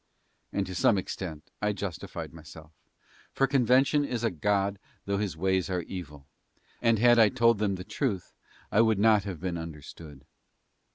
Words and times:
And 0.51 0.65
to 0.65 0.73
some 0.73 0.97
extent 0.97 1.51
I 1.61 1.73
justified 1.73 2.33
myself, 2.33 2.71
for 3.33 3.45
Convention 3.45 4.03
is 4.03 4.23
a 4.23 4.31
god 4.31 4.79
though 5.05 5.19
his 5.19 5.37
ways 5.37 5.69
are 5.69 5.83
evil; 5.83 6.25
and 6.81 6.97
had 6.97 7.19
I 7.19 7.29
told 7.29 7.59
them 7.59 7.75
the 7.75 7.83
truth 7.83 8.33
I 8.71 8.81
would 8.81 8.97
not 8.97 9.25
have 9.25 9.39
been 9.39 9.59
understood. 9.59 10.25